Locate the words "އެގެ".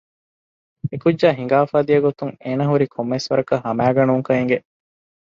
4.39-4.57